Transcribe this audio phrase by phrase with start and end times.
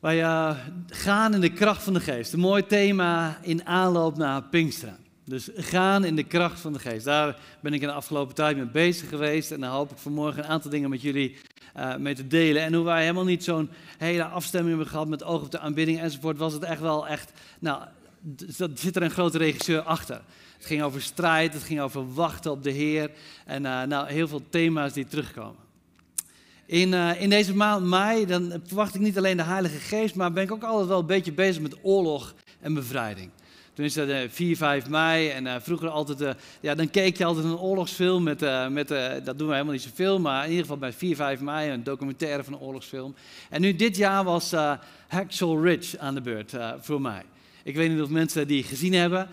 [0.00, 0.56] Wij uh,
[0.86, 2.32] gaan in de kracht van de geest.
[2.32, 4.96] Een mooi thema in aanloop naar Pinksteren.
[5.24, 7.04] Dus gaan in de kracht van de geest.
[7.04, 9.50] Daar ben ik in de afgelopen tijd mee bezig geweest.
[9.50, 11.36] En daar hoop ik vanmorgen een aantal dingen met jullie
[11.76, 12.62] uh, mee te delen.
[12.62, 16.00] En hoe wij helemaal niet zo'n hele afstemming hebben gehad met oog op de aanbidding
[16.00, 17.32] enzovoort, was het echt wel echt.
[17.58, 17.82] Nou,
[18.56, 20.20] dat zit er een grote regisseur achter.
[20.56, 23.10] Het ging over strijd, het ging over wachten op de Heer.
[23.46, 25.69] En uh, nou, heel veel thema's die terugkomen.
[26.70, 30.32] In, uh, in deze maand mei dan verwacht ik niet alleen de Heilige Geest, maar
[30.32, 33.30] ben ik ook altijd wel een beetje bezig met oorlog en bevrijding.
[33.72, 37.16] Toen is dat uh, 4, 5 mei en uh, vroeger altijd, uh, ja, dan keek
[37.16, 38.88] je altijd een oorlogsfilm met, met
[39.24, 41.84] dat doen we helemaal niet zoveel, maar in ieder geval bij 4, 5 mei een
[41.84, 43.14] documentaire van een oorlogsfilm.
[43.48, 44.54] En nu dit jaar was
[45.08, 47.22] Hacksaw Ridge aan de beurt voor mij.
[47.64, 49.28] Ik weet niet of mensen die gezien hebben,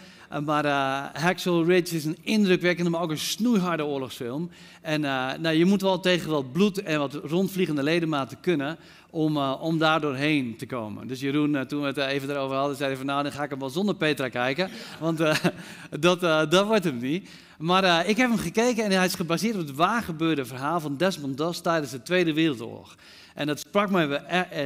[0.46, 4.50] maar uh, Hacksaw Ridge is een indrukwekkende, maar ook een snoeiharde oorlogsfilm.
[4.82, 8.78] En uh, nou, je moet wel tegen wat bloed en wat rondvliegende ledematen kunnen
[9.10, 11.08] om, om daar doorheen te komen.
[11.08, 13.50] Dus Jeroen, toen we het even erover hadden, zei hij van nou, dan ga ik
[13.50, 15.18] hem wel zonder Petra kijken, want
[16.00, 17.30] dat, dat wordt hem niet.
[17.58, 21.38] Maar ik heb hem gekeken en hij is gebaseerd op het waargebeurde verhaal van Desmond
[21.38, 22.96] Doss tijdens de Tweede Wereldoorlog.
[23.38, 24.26] En dat sprak mij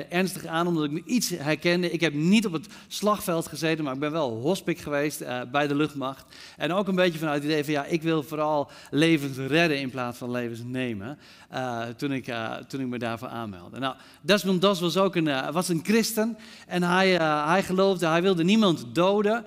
[0.09, 1.91] ernstig aan, omdat ik me iets herkende.
[1.91, 5.67] Ik heb niet op het slagveld gezeten, maar ik ben wel hospik geweest uh, bij
[5.67, 6.25] de luchtmacht.
[6.57, 9.89] En ook een beetje vanuit het idee van, ja, ik wil vooral levens redden in
[9.89, 11.19] plaats van levens nemen.
[11.53, 13.79] Uh, toen, ik, uh, toen ik me daarvoor aanmeldde.
[13.79, 16.37] Nou, Desmond Doss was ook een, was een christen.
[16.67, 17.09] En hij,
[17.45, 19.45] hij geloofde, hij wilde niemand doden.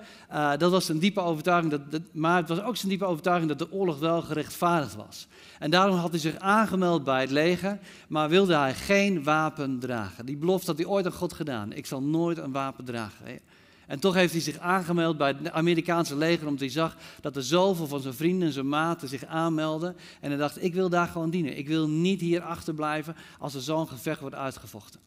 [0.57, 1.71] Dat was een diepe overtuiging.
[1.71, 5.27] Dat, dat, maar het was ook zijn diepe overtuiging dat de oorlog wel gerechtvaardigd was.
[5.59, 10.25] En daarom had hij zich aangemeld bij het leger, maar wilde hij geen wapen dragen.
[10.25, 11.73] Die belofte had hij ooit aan God gedaan.
[11.73, 13.39] Ik zal nooit een wapen dragen.
[13.87, 17.43] En toch heeft hij zich aangemeld bij het Amerikaanse leger, omdat hij zag dat er
[17.43, 19.95] zoveel van zijn vrienden en zijn maten zich aanmelden.
[20.21, 21.57] En hij dacht, ik wil daar gewoon dienen.
[21.57, 24.99] Ik wil niet hier achterblijven als er zo'n gevecht wordt uitgevochten.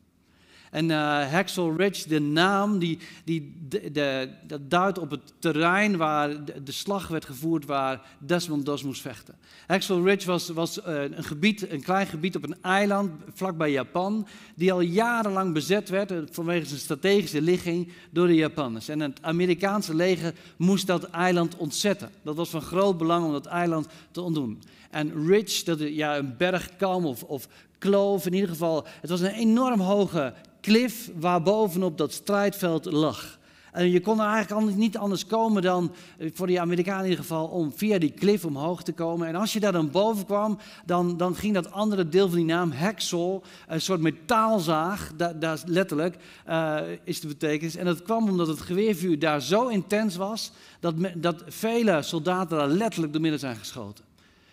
[0.70, 6.44] En uh, Hacksaw Ridge, de naam, die, die, de, dat duidt op het terrein waar
[6.44, 9.34] de, de, slag werd gevoerd waar Desmond Doss moest vechten.
[9.66, 14.26] Hacksaw Ridge was, was uh, een, gebied, een klein gebied op een eiland vlakbij Japan,
[14.54, 18.88] die al jarenlang bezet werd uh, vanwege zijn strategische ligging door de Japanners.
[18.88, 22.10] En het Amerikaanse leger moest dat eiland ontzetten.
[22.22, 24.62] Dat was van groot belang om dat eiland te ontdoen.
[24.90, 29.34] En Ridge, dat ja, een bergkam of, of kloof, in ieder geval, het was een
[29.34, 33.38] enorm hoge klif waarbovenop dat strijdveld lag.
[33.72, 37.24] En je kon er eigenlijk niet anders komen dan, eh, voor die Amerikanen in ieder
[37.24, 39.28] geval, om via die klif omhoog te komen.
[39.28, 42.46] En als je daar dan boven kwam, dan, dan ging dat andere deel van die
[42.46, 46.16] naam, hacksaw, een soort metaalzaag, daar, letterlijk
[46.48, 47.76] uh, is de betekenis.
[47.76, 52.68] En dat kwam omdat het geweervuur daar zo intens was, dat, dat vele soldaten daar
[52.68, 54.04] letterlijk door midden zijn geschoten.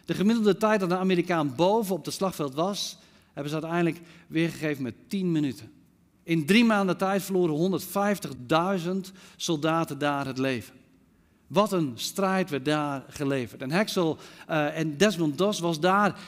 [0.06, 2.98] De gemiddelde tijd dat een Amerikaan boven op het slagveld was,
[3.34, 5.72] hebben ze uiteindelijk weergegeven met 10 minuten.
[6.26, 7.82] In drie maanden tijd verloren
[9.08, 10.74] 150.000 soldaten daar het leven.
[11.48, 13.62] Wat een strijd werd daar geleverd.
[13.62, 14.18] En Hexel
[14.50, 16.20] uh, en Desmond Doss was daar,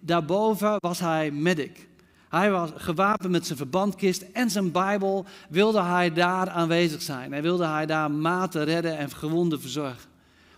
[0.00, 1.88] daarboven was hij medic.
[2.28, 7.32] Hij was gewapend met zijn verbandkist en zijn Bijbel, wilde hij daar aanwezig zijn.
[7.32, 10.13] Hij wilde hij daar maten redden en gewonden verzorgen.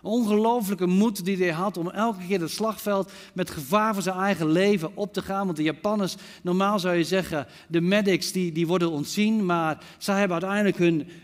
[0.07, 4.51] Ongelooflijke moed die hij had om elke keer het slagveld met gevaar voor zijn eigen
[4.51, 5.45] leven op te gaan.
[5.45, 9.45] Want de Japanners, normaal zou je zeggen, de medics die, die worden ontzien.
[9.45, 10.77] Maar zij hebben uiteindelijk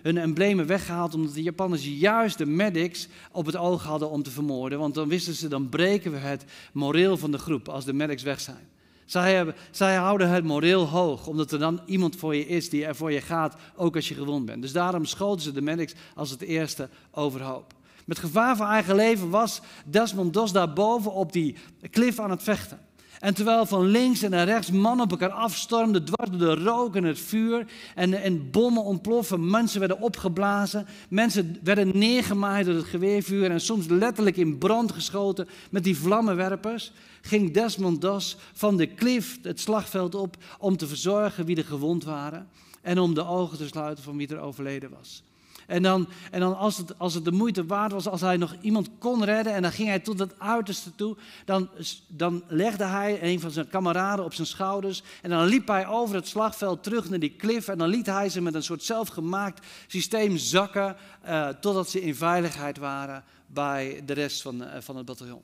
[0.04, 1.16] hun, emblemen weggehaald.
[1.16, 4.80] Omdat de Japanners juist de medics op het oog hadden om te vermoorden.
[4.80, 8.24] Want dan wisten ze, dan breken we het moreel van de groep als de medics
[8.24, 8.72] weg zijn.
[9.06, 12.96] Zij, zij, houden het moreel hoog, omdat er dan iemand voor je is die er
[12.96, 14.62] voor je gaat, ook als je gewond bent.
[14.62, 17.74] Dus daarom schoten ze de medics als het eerste overhoop.
[18.06, 21.56] Met gevaar voor eigen leven was Desmond Doss daarboven op die
[21.90, 22.80] klif aan het vechten.
[23.24, 27.04] En terwijl van links en naar rechts mannen op elkaar afstormden, dwars de rook en
[27.04, 27.66] het vuur,
[27.96, 33.88] en, en bommen ontploffen, mensen werden opgeblazen, mensen werden neergemaaid door het geweervuur en soms
[33.88, 36.92] letterlijk in brand geschoten met die vlammenwerpers,
[37.22, 42.04] ging Desmond Doss van de klif het slagveld op om te verzorgen wie er gewond
[42.04, 42.48] waren
[42.82, 45.24] en om de ogen te sluiten van wie er overleden was.
[45.68, 48.56] En dan, en dan als, het, als het de moeite waard was, als hij nog
[48.62, 51.16] iemand kon redden en dan ging hij tot het uiterste toe,
[51.46, 51.70] dan,
[52.08, 56.16] dan legde hij een van zijn kameraden op zijn schouders en dan liep hij over
[56.16, 59.66] het slagveld terug naar die klif en dan liet hij ze met een soort zelfgemaakt
[59.88, 60.96] systeem zakken
[61.26, 65.42] uh, totdat ze in veiligheid waren bij de rest van, uh, van het bataljon.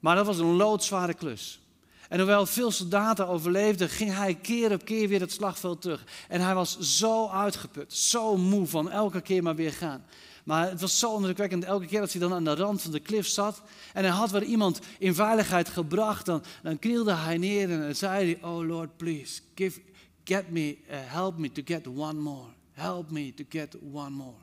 [0.00, 1.60] Maar dat was een loodzware klus.
[2.08, 6.04] En hoewel veel soldaten overleefden, ging hij keer op keer weer het slagveld terug.
[6.28, 10.04] En hij was zo uitgeput, zo moe van elke keer maar weer gaan.
[10.44, 13.00] Maar het was zo indrukwekkend, elke keer dat hij dan aan de rand van de
[13.00, 13.62] klif zat
[13.92, 18.32] en hij had weer iemand in veiligheid gebracht, dan, dan knielde hij neer en zei
[18.32, 19.80] hij, oh Lord, please, give,
[20.24, 22.48] get me, uh, help me to get one more.
[22.72, 24.36] Help me to get one more.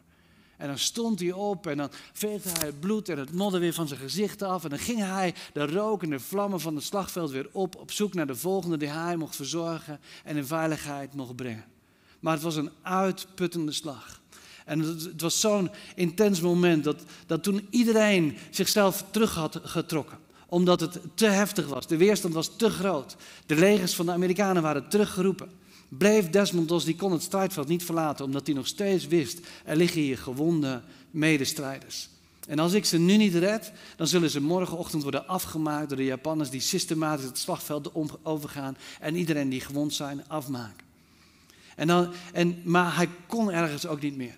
[0.57, 3.73] En dan stond hij op en dan veegde hij het bloed en het modder weer
[3.73, 4.63] van zijn gezicht af.
[4.63, 7.91] En dan ging hij de rook en de vlammen van het slagveld weer op, op
[7.91, 11.65] zoek naar de volgende die hij mocht verzorgen en in veiligheid mocht brengen.
[12.19, 14.21] Maar het was een uitputtende slag.
[14.65, 20.79] En het was zo'n intens moment dat, dat toen iedereen zichzelf terug had getrokken omdat
[20.79, 21.87] het te heftig was.
[21.87, 23.15] De weerstand was te groot.
[23.45, 25.49] De legers van de Amerikanen waren teruggeroepen
[25.97, 29.75] bleef Desmond Doss, die kon het strijdveld niet verlaten, omdat hij nog steeds wist, er
[29.75, 30.81] liggen hier gewonde
[31.11, 32.09] medestrijders.
[32.47, 36.05] En als ik ze nu niet red, dan zullen ze morgenochtend worden afgemaakt door de
[36.05, 37.91] Japanners die systematisch het slagveld
[38.23, 40.85] overgaan en iedereen die gewond zijn afmaken.
[41.75, 44.35] En dan, en, maar hij kon ergens ook niet meer.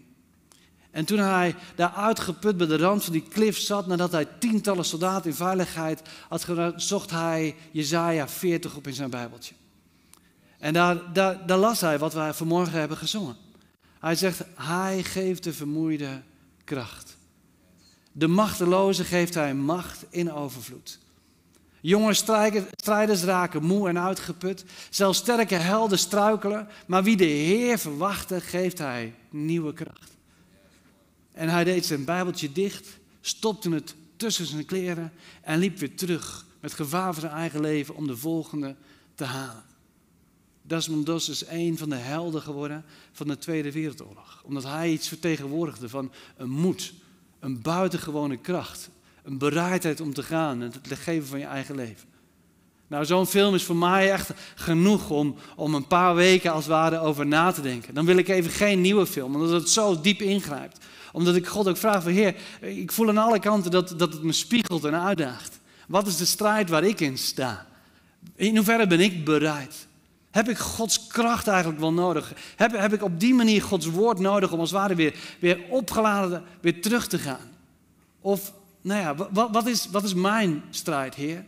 [0.92, 4.86] En toen hij daar uitgeput bij de rand van die klif zat, nadat hij tientallen
[4.86, 9.54] soldaten in veiligheid had gedaan, zocht hij Jezaja 40 op in zijn Bijbeltje.
[10.57, 13.36] En daar, las hij wat wij vanmorgen hebben gezongen.
[14.00, 16.21] Hij zegt, hij geeft de vermoeide
[16.63, 17.18] kracht.
[18.12, 21.00] De machteloze geeft hij macht in overvloed.
[21.81, 24.65] Jonge strijders raken moe en uitgeput.
[24.89, 26.68] Zelfs sterke helden struikelen.
[26.88, 30.12] Maar wie de Heer verwachtte, geeft hij nieuwe kracht.
[31.31, 32.88] En hij deed zijn Bijbeltje dicht,
[33.21, 35.12] stopte het tussen zijn kleren
[35.42, 38.75] en liep weer terug met gevaar voor zijn eigen leven om de volgende
[39.15, 39.63] te halen.
[40.68, 44.42] Desmond Doss is een van de helden geworden van de Tweede Wereldoorlog.
[44.44, 46.94] Omdat hij iets vertegenwoordigde van een moed,
[47.40, 48.90] een buitengewone kracht,
[49.24, 52.08] een bereidheid om te gaan en het geven van je eigen leven.
[52.88, 56.74] Nou, zo'n film is voor mij echt genoeg om, om een paar weken als het
[56.74, 57.94] ware over na te denken.
[57.94, 60.86] Dan wil ik even geen nieuwe film, omdat het zo diep ingrijpt.
[61.12, 64.31] Omdat ik God ook vraag Heer, ik voel aan alle kanten dat, dat het me
[64.31, 65.60] spiegelt en uitdaagt.
[65.88, 67.68] Wat is de strijd waar ik in sta?
[68.36, 69.87] In hoeverre ben ik bereid?
[70.38, 72.34] Heb ik Gods kracht eigenlijk wel nodig?
[72.56, 75.60] Heb, heb ik op die manier Gods woord nodig om als het ware weer, weer
[75.69, 77.51] opgeladen weer terug te gaan?
[78.22, 81.45] Of, nou ja, wat, wat, is, wat is mijn strijd, Heer?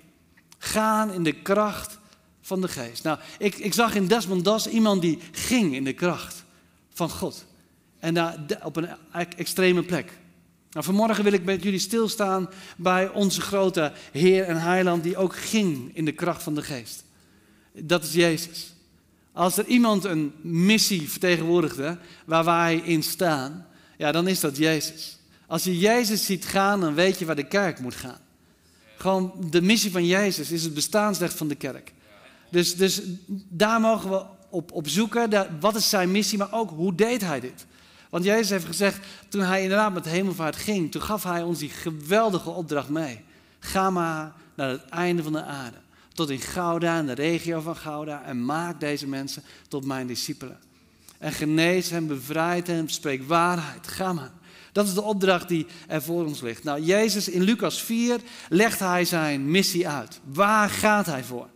[0.57, 2.00] Gaan in de kracht
[2.41, 3.03] van de geest.
[3.03, 6.44] Nou, ik, ik zag in Desmond Das iemand die ging in de kracht
[6.94, 7.45] van God.
[8.00, 8.89] En daar op een
[9.35, 10.18] extreme plek.
[10.71, 15.35] Nou, vanmorgen wil ik met jullie stilstaan bij onze grote Heer en Heiland die ook
[15.35, 17.03] ging in de kracht van de geest.
[17.74, 18.77] Dat is Jezus.
[19.33, 23.65] Als er iemand een missie vertegenwoordigde waar wij in staan,
[23.97, 25.17] ja, dan is dat Jezus.
[25.47, 28.19] Als je Jezus ziet gaan, dan weet je waar de kerk moet gaan.
[28.97, 31.93] Gewoon de missie van Jezus is het bestaansrecht van de kerk.
[32.49, 33.01] Dus, dus
[33.49, 35.47] daar mogen we op, op zoeken.
[35.59, 37.65] wat is zijn missie, maar ook hoe deed hij dit?
[38.09, 38.99] Want Jezus heeft gezegd,
[39.29, 43.21] toen hij inderdaad met de hemelvaart ging, toen gaf hij ons die geweldige opdracht mee.
[43.59, 45.77] Ga maar naar het einde van de aarde
[46.19, 50.60] tot in Gouda en de regio van Gouda en maak deze mensen tot mijn discipelen.
[51.18, 53.88] En genees hen, bevrijd hen, spreek waarheid.
[53.88, 54.31] Ga maar.
[54.71, 56.64] Dat is de opdracht die er voor ons ligt.
[56.64, 60.19] Nou, Jezus in Lucas 4 legt hij zijn missie uit.
[60.23, 61.47] Waar gaat hij voor?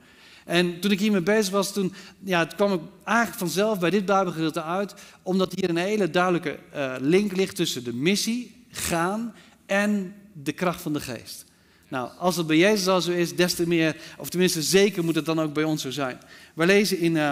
[0.46, 4.06] En toen ik hiermee bezig was, toen ja, het kwam ik eigenlijk vanzelf bij dit
[4.06, 9.34] Bijbelgedeelte uit, omdat hier een hele duidelijke uh, link ligt tussen de missie, gaan,
[9.66, 11.46] en de kracht van de geest.
[11.94, 15.16] Nou, als het bij Jezus al zo is, des te meer, of tenminste zeker moet
[15.16, 16.18] het dan ook bij ons zo zijn.
[16.54, 17.32] We lezen in, uh,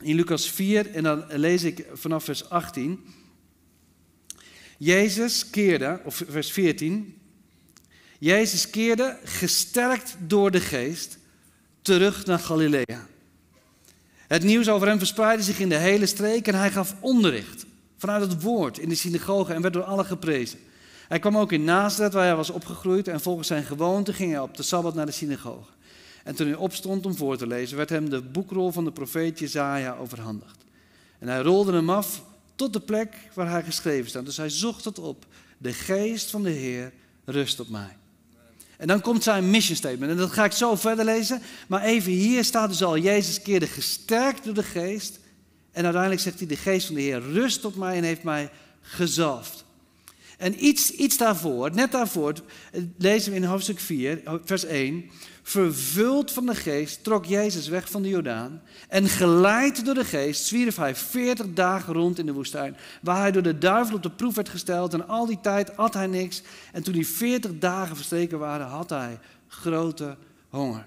[0.00, 3.04] in Lucas 4 en dan lees ik vanaf vers 18.
[4.78, 7.18] Jezus keerde, of vers 14.
[8.18, 11.18] Jezus keerde, gesterkt door de geest,
[11.82, 13.06] terug naar Galilea.
[14.16, 17.66] Het nieuws over hem verspreidde zich in de hele streek en hij gaf onderricht
[17.98, 20.58] vanuit het woord in de synagoge en werd door allen geprezen.
[21.12, 24.40] Hij kwam ook in Nazareth, waar hij was opgegroeid, en volgens zijn gewoonte ging hij
[24.40, 25.70] op de Sabbat naar de synagoge.
[26.24, 29.38] En toen hij opstond om voor te lezen, werd hem de boekrol van de profeet
[29.38, 30.64] Jezaja overhandigd.
[31.18, 32.22] En hij rolde hem af
[32.54, 34.24] tot de plek waar hij geschreven staat.
[34.24, 35.26] Dus hij zocht het op.
[35.58, 36.92] De geest van de Heer
[37.24, 37.96] rust op mij.
[38.76, 40.10] En dan komt zijn mission statement.
[40.10, 41.42] En dat ga ik zo verder lezen.
[41.68, 45.20] Maar even hier staat dus al, Jezus keerde gesterkt door de geest.
[45.72, 48.50] En uiteindelijk zegt hij, de geest van de Heer rust op mij en heeft mij
[48.80, 49.64] gezalfd.
[50.42, 52.34] En iets, iets daarvoor, net daarvoor,
[52.98, 55.10] lezen we in hoofdstuk 4, vers 1.
[55.42, 58.62] Vervuld van de geest trok Jezus weg van de Jordaan.
[58.88, 62.76] En geleid door de geest zwierf hij 40 dagen rond in de woestijn.
[63.02, 64.94] Waar hij door de duivel op de proef werd gesteld.
[64.94, 66.42] En al die tijd at hij niks.
[66.72, 69.18] En toen die 40 dagen verstreken waren, had hij
[69.48, 70.16] grote
[70.48, 70.86] honger.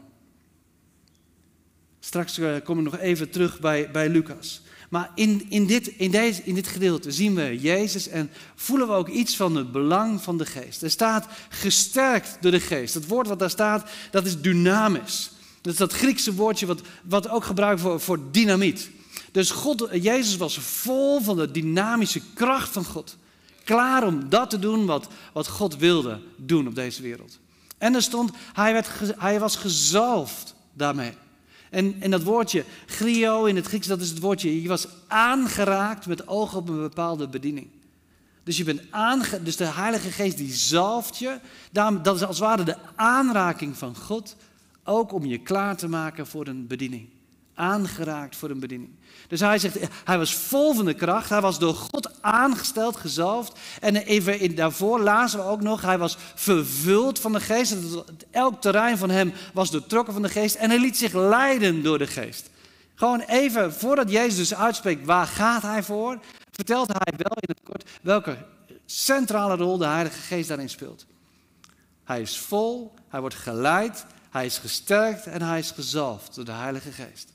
[1.99, 4.61] Straks eh, kom ik nog even terug bij, bij Lucas.
[4.89, 8.93] Maar in, in, dit, in, deze, in dit gedeelte zien we Jezus en voelen we
[8.93, 10.81] ook iets van het belang van de geest.
[10.81, 12.93] Er staat gesterkt door de geest.
[12.93, 15.31] Het woord wat daar staat, dat is dynamisch.
[15.61, 18.89] Dat is dat Griekse woordje wat, wat ook gebruikt voor, voor dynamiet.
[19.31, 23.17] Dus God, Jezus was vol van de dynamische kracht van God.
[23.63, 27.39] Klaar om dat te doen wat, wat God wilde doen op deze wereld.
[27.77, 31.13] En er stond, hij, werd, hij was gezalfd daarmee.
[31.75, 36.05] En, en dat woordje grio in het Grieks, dat is het woordje, je was aangeraakt
[36.05, 37.67] met oog op een bepaalde bediening.
[38.43, 41.39] Dus, je bent aange, dus de Heilige Geest die zalft je,
[41.71, 44.35] dat is als het ware de aanraking van God,
[44.83, 47.07] ook om je klaar te maken voor een bediening
[47.55, 48.89] aangeraakt voor een bediening.
[49.27, 53.59] Dus hij zegt, hij was vol van de kracht, hij was door God aangesteld, gezalfd.
[53.81, 57.75] En even daarvoor lazen we ook nog, hij was vervuld van de geest.
[58.31, 61.97] Elk terrein van hem was doortrokken van de geest en hij liet zich leiden door
[61.97, 62.49] de geest.
[62.95, 66.19] Gewoon even, voordat Jezus dus uitspreekt, waar gaat hij voor?
[66.51, 68.37] Vertelt hij wel in het kort welke
[68.85, 71.05] centrale rol de Heilige Geest daarin speelt.
[72.03, 76.51] Hij is vol, hij wordt geleid, hij is gesterkt en hij is gezalfd door de
[76.51, 77.33] Heilige Geest.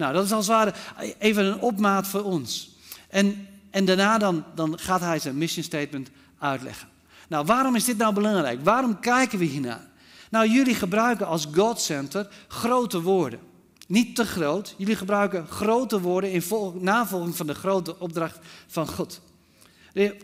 [0.00, 0.72] Nou, dat is als het ware
[1.18, 2.70] even een opmaat voor ons.
[3.08, 6.88] En, en daarna dan, dan gaat hij zijn mission statement uitleggen.
[7.28, 8.64] Nou, waarom is dit nou belangrijk?
[8.64, 9.88] Waarom kijken we hiernaar?
[10.30, 13.38] Nou, jullie gebruiken als God Center grote woorden.
[13.86, 14.74] Niet te groot.
[14.76, 16.42] Jullie gebruiken grote woorden in
[16.78, 19.20] navolging van de grote opdracht van God.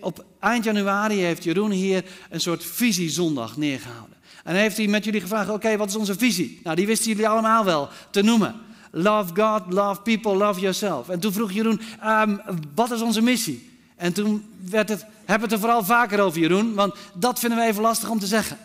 [0.01, 4.17] Op eind januari heeft Jeroen hier een soort visiezondag neergehouden.
[4.45, 6.61] En heeft hij met jullie gevraagd: oké, wat is onze visie?
[6.63, 8.66] Nou, die wisten jullie allemaal wel te noemen.
[8.99, 11.09] Love God, love people, love yourself.
[11.09, 12.41] En toen vroeg Jeroen, um,
[12.75, 13.71] wat is onze missie?
[13.97, 17.65] En toen werd het, we het er vooral vaker over Jeroen, want dat vinden we
[17.65, 18.59] even lastig om te zeggen.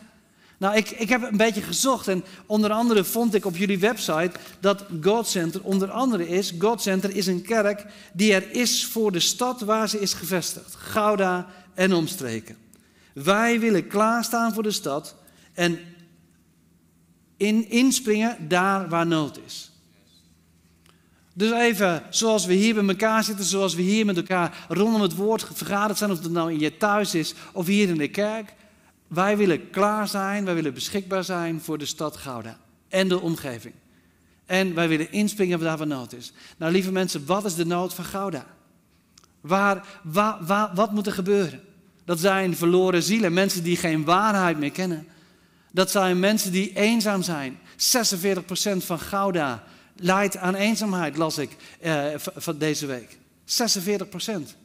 [0.57, 4.31] Nou, ik, ik heb een beetje gezocht en onder andere vond ik op jullie website
[4.59, 6.53] dat God Center onder andere is.
[6.59, 10.75] God Center is een kerk die er is voor de stad waar ze is gevestigd.
[10.75, 12.57] Gouda en omstreken.
[13.13, 15.15] Wij willen klaarstaan voor de stad
[15.53, 15.79] en
[17.37, 19.70] in, inspringen daar waar nood is.
[21.33, 25.15] Dus even zoals we hier bij elkaar zitten, zoals we hier met elkaar rondom het
[25.15, 28.53] woord vergaderd zijn, of het nou in je thuis is of hier in de kerk.
[29.07, 32.57] Wij willen klaar zijn, wij willen beschikbaar zijn voor de stad Gouda
[32.89, 33.73] en de omgeving.
[34.45, 36.33] En wij willen inspringen waar waar nood is.
[36.57, 38.45] Nou, lieve mensen, wat is de nood van Gouda?
[39.41, 41.61] Waar, waar, waar, wat moet er gebeuren?
[42.05, 45.07] Dat zijn verloren zielen, mensen die geen waarheid meer kennen.
[45.71, 47.59] Dat zijn mensen die eenzaam zijn.
[47.77, 49.63] 46% van Gouda
[50.01, 53.17] leidt aan eenzaamheid, las ik uh, van deze week.
[53.45, 54.55] 46 procent.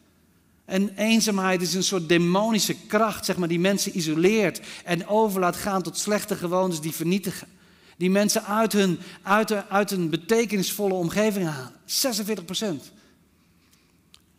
[0.64, 5.56] En eenzaamheid is een soort demonische kracht, zeg maar, die mensen isoleert en over laat
[5.56, 7.48] gaan tot slechte gewoontes die vernietigen.
[7.96, 11.72] Die mensen uit hun, uit, uit een betekenisvolle omgeving halen.
[11.84, 12.92] 46 procent.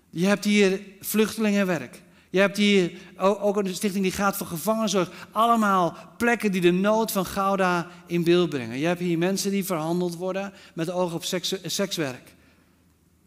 [0.10, 2.02] Je hebt hier vluchtelingenwerk.
[2.30, 5.12] Je hebt hier ook een stichting die gaat voor gevangenenzorg.
[5.32, 8.80] Allemaal plekken die de nood van Gouda in beeld brengen.
[8.80, 12.36] Je hebt hier mensen die verhandeld worden met oog op seks, sekswerk.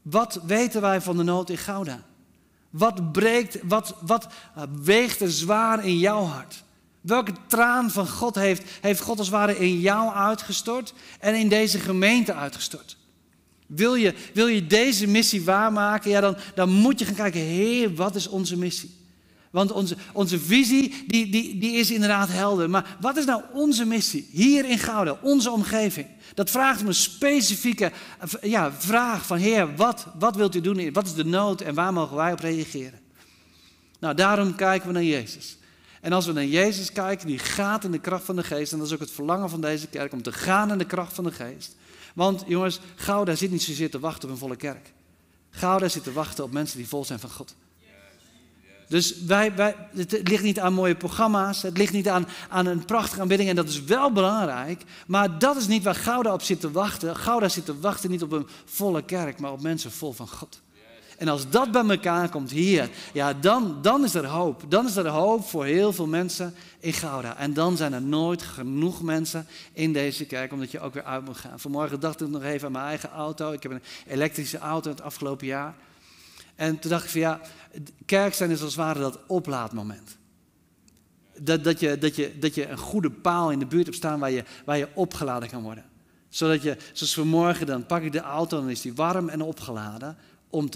[0.02, 2.02] Wat weten wij van de nood in Gouda?
[2.70, 4.26] Wat, breekt, wat, wat
[4.82, 6.62] weegt er zwaar in jouw hart?
[7.00, 11.78] Welke traan van God heeft, heeft God als ware in jou uitgestort en in deze
[11.78, 12.96] gemeente uitgestort?
[13.74, 16.10] Wil je, wil je deze missie waarmaken?
[16.10, 18.98] Ja, dan, dan moet je gaan kijken, Heer, wat is onze missie?
[19.50, 22.70] Want onze, onze visie die, die, die is inderdaad helder.
[22.70, 26.06] Maar wat is nou onze missie hier in Gouden, onze omgeving?
[26.34, 27.92] Dat vraagt om een specifieke
[28.40, 30.92] ja, vraag van Heer, wat, wat wilt u doen?
[30.92, 33.00] Wat is de nood en waar mogen wij op reageren?
[34.00, 35.56] Nou, daarom kijken we naar Jezus.
[36.00, 38.72] En als we naar Jezus kijken, die gaat in de kracht van de geest.
[38.72, 41.14] En dat is ook het verlangen van deze kerk, om te gaan in de kracht
[41.14, 41.76] van de geest.
[42.14, 44.92] Want jongens, Gouda zit niet zozeer te wachten op een volle kerk.
[45.50, 47.54] Gouda zit te wachten op mensen die vol zijn van God.
[48.88, 52.84] Dus wij, wij, het ligt niet aan mooie programma's, het ligt niet aan, aan een
[52.84, 54.82] prachtige aanbidding en dat is wel belangrijk.
[55.06, 57.16] Maar dat is niet waar Gouda op zit te wachten.
[57.16, 60.60] Gouda zit te wachten niet op een volle kerk, maar op mensen vol van God.
[61.20, 64.62] En als dat bij elkaar komt hier, ja, dan, dan is er hoop.
[64.68, 67.36] Dan is er hoop voor heel veel mensen in Gouda.
[67.36, 71.24] En dan zijn er nooit genoeg mensen in deze kerk, omdat je ook weer uit
[71.24, 71.60] moet gaan.
[71.60, 73.52] Vanmorgen dacht ik nog even aan mijn eigen auto.
[73.52, 75.74] Ik heb een elektrische auto het afgelopen jaar.
[76.54, 77.40] En toen dacht ik van ja,
[78.06, 80.16] kerk zijn is als het ware dat oplaadmoment.
[81.38, 84.20] Dat, dat, je, dat, je, dat je een goede paal in de buurt hebt staan
[84.20, 85.84] waar je, waar je opgeladen kan worden.
[86.28, 89.42] Zodat je, zoals vanmorgen, dan pak ik de auto en dan is die warm en
[89.42, 90.16] opgeladen.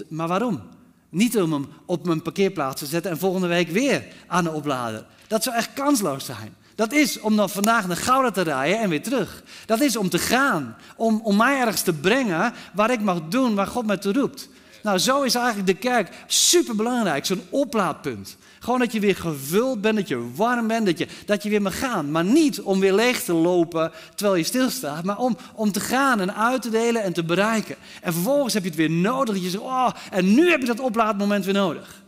[0.07, 0.61] Maar waarom?
[1.09, 5.05] Niet om hem op mijn parkeerplaats te zetten en volgende week weer aan de oplader.
[5.27, 6.55] Dat zou echt kansloos zijn.
[6.75, 9.43] Dat is om dan vandaag naar Gouda te rijden en weer terug.
[9.65, 10.75] Dat is om te gaan.
[10.95, 14.49] Om, om mij ergens te brengen waar ik mag doen waar God mij toe roept.
[14.83, 17.25] Nou, zo is eigenlijk de kerk super belangrijk.
[17.25, 18.37] Zo'n oplaadpunt.
[18.59, 21.61] Gewoon dat je weer gevuld bent, dat je warm bent, dat je, dat je weer
[21.61, 22.11] mag gaan.
[22.11, 26.19] Maar niet om weer leeg te lopen terwijl je stilstaat, maar om, om te gaan
[26.19, 27.75] en uit te delen en te bereiken.
[28.01, 29.33] En vervolgens heb je het weer nodig.
[29.33, 32.03] Dat je zegt, oh, en nu heb je dat oplaadmoment weer nodig.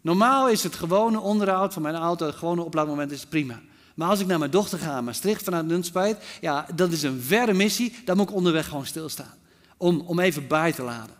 [0.00, 3.60] Normaal is het gewone onderhoud van mijn auto, het gewone oplaadmoment is prima.
[3.94, 7.52] Maar als ik naar mijn dochter ga, Maastricht vanuit Nunspeet, ja, dat is een verre
[7.52, 9.34] missie, dan moet ik onderweg gewoon stilstaan.
[9.76, 11.14] Om, om even bij te laden.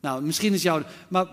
[0.00, 0.82] Nou, misschien is jouw.
[1.08, 1.26] Maar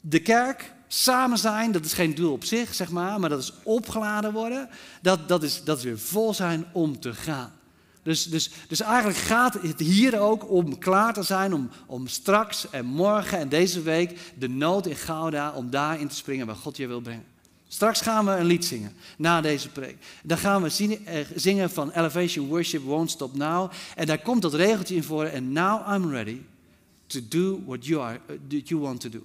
[0.00, 3.52] de kerk, samen zijn, dat is geen doel op zich, zeg maar, maar dat is
[3.62, 4.68] opgeladen worden.
[5.02, 7.52] Dat, dat, is, dat weer vol zijn om te gaan.
[8.02, 12.70] Dus, dus, dus eigenlijk gaat het hier ook om klaar te zijn, om, om straks
[12.70, 16.76] en morgen en deze week de nood in Gouda, om daarin te springen waar God
[16.76, 17.24] je wil brengen.
[17.68, 19.96] Straks gaan we een lied zingen na deze preek.
[20.22, 23.70] Dan gaan we eh, zingen van Elevation Worship Won't Stop Now.
[23.94, 25.30] En daar komt dat regeltje in voor.
[25.30, 26.40] And now I'm ready
[27.06, 29.22] to do what you, are, that you want to do.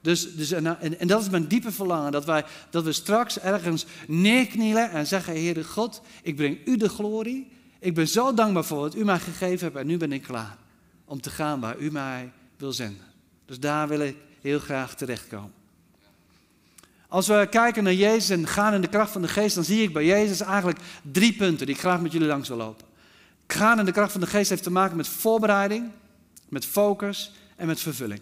[0.00, 3.86] Dus, dus en, en, dat is mijn diepe verlangen, dat, wij, dat we straks ergens
[4.06, 7.48] neerknielen en zeggen, Heere God, ik breng u de glorie.
[7.78, 10.56] Ik ben zo dankbaar voor wat u mij gegeven hebt en nu ben ik klaar
[11.04, 13.06] om te gaan waar u mij wil zenden.
[13.46, 15.52] Dus daar wil ik heel graag terechtkomen.
[17.08, 19.82] Als we kijken naar Jezus en gaan in de kracht van de geest, dan zie
[19.82, 22.86] ik bij Jezus eigenlijk drie punten die ik graag met jullie langs wil lopen.
[23.46, 25.90] Gaan in de kracht van de geest heeft te maken met voorbereiding,
[26.48, 28.20] met focus en met vervulling.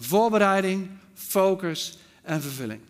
[0.00, 2.80] Voorbereiding, focus en vervulling.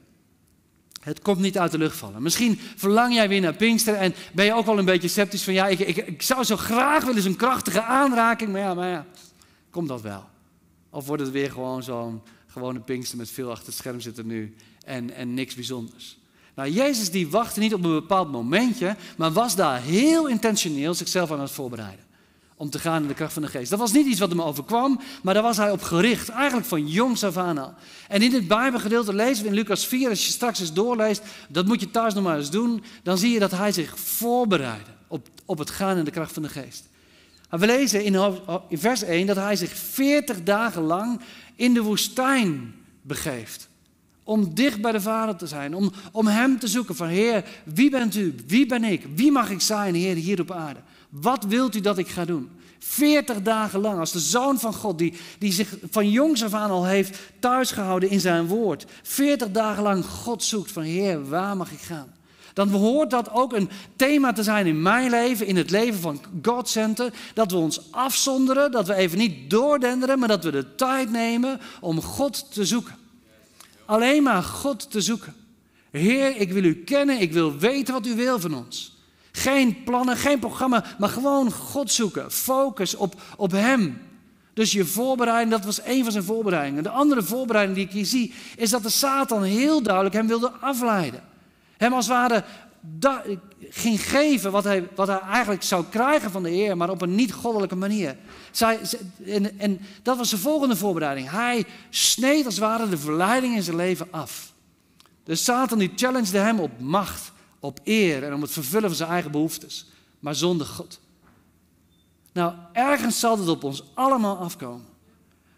[1.00, 2.22] Het komt niet uit de lucht vallen.
[2.22, 5.52] Misschien verlang jij weer naar Pinkster en ben je ook wel een beetje sceptisch van
[5.52, 9.06] ja, ik, ik, ik zou zo graag willen een krachtige aanraking, maar ja, maar ja,
[9.70, 10.24] komt dat wel?
[10.90, 14.54] Of wordt het weer gewoon zo'n gewone Pinkster met veel achter het scherm zitten nu
[14.84, 16.18] en, en niks bijzonders?
[16.54, 21.32] Nou, Jezus die wachtte niet op een bepaald momentje, maar was daar heel intentioneel zichzelf
[21.32, 22.09] aan het voorbereiden
[22.60, 23.70] om te gaan in de kracht van de geest.
[23.70, 26.28] Dat was niet iets wat hem overkwam, maar daar was hij op gericht.
[26.28, 27.74] Eigenlijk van jongs af aan al.
[28.08, 31.66] En in dit Bijbelgedeelte lezen we in Lucas 4, als je straks eens doorleest, dat
[31.66, 35.28] moet je thuis nog maar eens doen, dan zie je dat hij zich voorbereidde op,
[35.44, 36.88] op het gaan in de kracht van de geest.
[37.50, 38.38] we lezen in,
[38.70, 41.20] vers 1 dat hij zich 40 dagen lang
[41.54, 43.68] in de woestijn begeeft.
[44.24, 47.90] Om dicht bij de Vader te zijn, om, om Hem te zoeken van Heer, wie
[47.90, 48.34] bent u?
[48.46, 49.06] Wie ben ik?
[49.14, 50.80] Wie mag ik zijn, Heer, hier op aarde?
[51.10, 52.50] Wat wilt u dat ik ga doen?
[52.78, 56.70] 40 dagen lang, als de zoon van God, die, die zich van jongs af aan
[56.70, 58.86] al heeft thuisgehouden in zijn woord.
[59.02, 62.12] 40 dagen lang God zoekt van Heer, waar mag ik gaan?
[62.52, 66.20] Dan hoort dat ook een thema te zijn in mijn leven, in het leven van
[66.42, 67.12] God Center.
[67.34, 71.60] Dat we ons afzonderen, dat we even niet doordenderen, maar dat we de tijd nemen
[71.80, 72.94] om God te zoeken.
[73.84, 75.34] Alleen maar God te zoeken.
[75.90, 78.99] Heer, ik wil u kennen, ik wil weten wat u wil van ons.
[79.32, 82.30] Geen plannen, geen programma, maar gewoon God zoeken.
[82.30, 84.08] Focus op, op Hem.
[84.52, 86.82] Dus je voorbereiding, dat was een van zijn voorbereidingen.
[86.82, 90.50] De andere voorbereiding die ik hier zie, is dat de Satan heel duidelijk hem wilde
[90.60, 91.22] afleiden.
[91.76, 92.44] Hem als het ware
[93.70, 97.14] ging geven wat hij, wat hij eigenlijk zou krijgen van de Heer, maar op een
[97.14, 98.16] niet-goddelijke manier.
[98.50, 98.80] Zij,
[99.26, 101.30] en, en dat was de volgende voorbereiding.
[101.30, 104.52] Hij sneed als het ware de verleiding in zijn leven af.
[105.24, 109.10] De Satan die challengede hem op macht op eer en om het vervullen van zijn
[109.10, 109.86] eigen behoeftes,
[110.18, 111.00] maar zonder God.
[112.32, 114.86] Nou, ergens zal het op ons allemaal afkomen.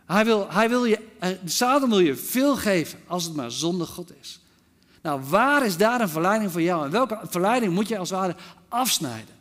[0.06, 3.86] Hij wil, hij wil je, eh, Satan wil je veel geven als het maar zonder
[3.86, 4.40] God is.
[5.02, 6.84] Nou, waar is daar een verleiding voor jou?
[6.84, 8.36] En welke verleiding moet je als het ware
[8.68, 9.34] afsnijden?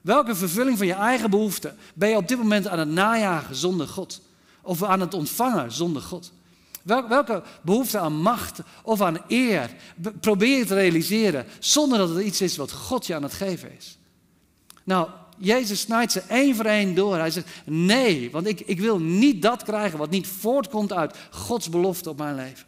[0.00, 3.88] Welke vervulling van je eigen behoeften ben je op dit moment aan het najagen zonder
[3.88, 4.20] God?
[4.62, 6.32] Of aan het ontvangen zonder God?
[6.86, 9.70] Welke behoefte aan macht of aan eer
[10.20, 13.76] probeer je te realiseren zonder dat het iets is wat God je aan het geven
[13.76, 13.98] is?
[14.84, 17.16] Nou, Jezus snijdt ze één voor één door.
[17.16, 21.68] Hij zegt, nee, want ik, ik wil niet dat krijgen wat niet voortkomt uit Gods
[21.68, 22.66] belofte op mijn leven.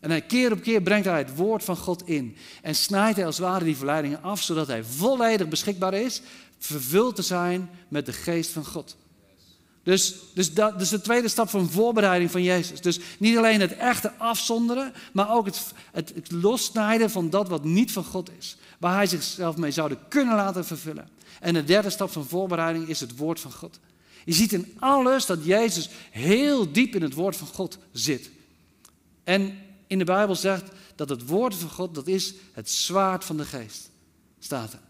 [0.00, 2.36] En hij keer op keer brengt hij het woord van God in.
[2.62, 6.22] En snijdt hij als het ware die verleidingen af, zodat hij volledig beschikbaar is,
[6.58, 8.96] vervuld te zijn met de geest van God.
[9.82, 12.80] Dus, dus dat dus de tweede stap van voorbereiding van Jezus.
[12.80, 17.92] Dus niet alleen het echte afzonderen, maar ook het, het, lossnijden van dat wat niet
[17.92, 18.56] van God is.
[18.78, 21.08] Waar hij zichzelf mee zouden kunnen laten vervullen.
[21.40, 23.78] En de derde stap van voorbereiding is het woord van God.
[24.24, 28.30] Je ziet in alles dat Jezus heel diep in het woord van God zit.
[29.24, 30.64] En in de Bijbel zegt
[30.94, 33.90] dat het woord van God, dat is het zwaard van de geest.
[34.38, 34.80] Staat er.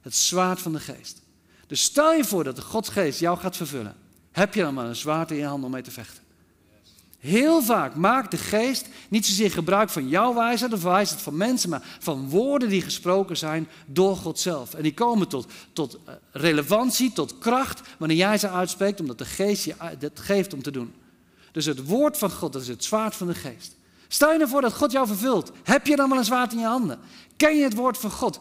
[0.00, 1.22] Het zwaard van de geest.
[1.66, 3.96] Dus stel je voor dat de Godsgeest jou gaat vervullen.
[4.32, 6.22] Heb je dan maar een zwaard in je hand om mee te vechten.
[7.20, 11.70] Heel vaak maakt de geest niet zozeer gebruik van jouw wijsheid of wijsheid van mensen,
[11.70, 14.74] maar van woorden die gesproken zijn door God zelf.
[14.74, 19.24] En die komen tot, tot eh, relevantie, tot kracht, wanneer jij ze uitspreekt, omdat de
[19.24, 20.94] geest je het geeft om te doen.
[21.52, 23.76] Dus het woord van God, dat is het zwaard van de geest.
[24.08, 25.52] Stel je ervoor dat God jou vervult.
[25.62, 26.98] Heb je dan wel een zwaard in je handen?
[27.36, 28.38] Ken je het woord van God?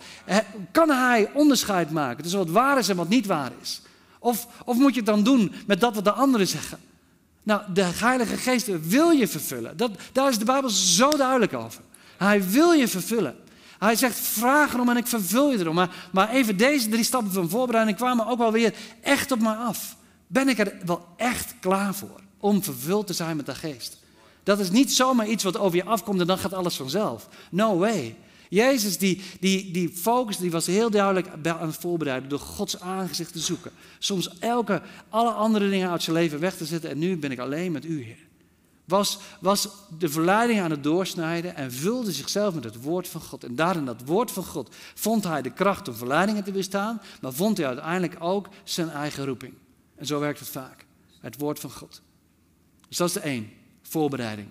[0.72, 3.82] Kan hij onderscheid maken tussen wat waar is en wat niet waar is?
[4.20, 6.80] Of, of moet je het dan doen met dat wat de anderen zeggen?
[7.44, 9.78] Nou, de Heilige Geest wil je vervullen.
[9.78, 11.82] Dat, daar is de Bijbel zo duidelijk over.
[12.18, 13.36] Hij wil je vervullen.
[13.80, 15.76] Hij zegt, vraag erom en ik vervul je erom.
[15.76, 19.56] Maar, maar even deze drie stappen van voorbereiding kwamen ook wel weer echt op mij
[19.56, 19.96] af.
[20.28, 23.98] Ben ik er wel echt klaar voor om vervuld te zijn met de Geest?
[24.44, 27.28] Dat is niet zomaar iets wat over je afkomt en dan gaat alles vanzelf.
[27.52, 28.16] No way.
[28.50, 33.34] Jezus die, die, die focus die was heel duidelijk aan het voorbereiden door Gods aangezicht
[33.34, 33.72] te zoeken.
[34.00, 37.40] Soms elke, alle andere dingen uit zijn leven weg te zetten en nu ben ik
[37.40, 38.28] alleen met u, Heer.
[38.86, 43.44] Was, was de verleiding aan het doorsnijden en vulde zichzelf met het woord van God.
[43.44, 47.34] En daarin dat woord van God vond hij de kracht om verleidingen te weerstaan, maar
[47.34, 49.54] vond hij uiteindelijk ook zijn eigen roeping.
[49.96, 50.86] En zo werkt het vaak.
[51.20, 52.02] Het woord van God.
[52.88, 53.50] Dus dat is de één,
[53.82, 54.48] voorbereiding.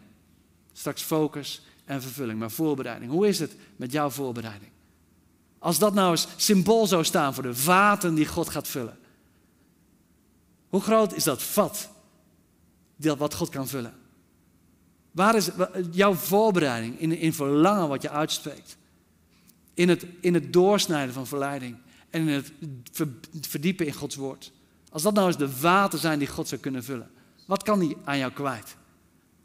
[0.73, 3.11] Straks focus en vervulling, maar voorbereiding.
[3.11, 4.71] Hoe is het met jouw voorbereiding?
[5.59, 8.99] Als dat nou eens symbool zou staan voor de vaten die God gaat vullen.
[10.69, 11.91] Hoe groot is dat vat
[12.97, 13.95] dat wat God kan vullen?
[15.11, 15.49] Waar is
[15.91, 18.77] jouw voorbereiding in, in verlangen wat je uitspreekt?
[19.75, 21.77] In het, in het doorsnijden van verleiding
[22.11, 22.53] en in het
[23.41, 24.53] verdiepen in Gods woord.
[24.91, 27.11] Als dat nou eens de vaten zijn die God zou kunnen vullen,
[27.47, 28.77] wat kan die aan jou kwijt?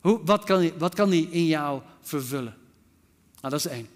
[0.03, 2.55] Hoe, wat, kan die, wat kan in jou vervullen?
[3.41, 3.87] Nou, dat is één.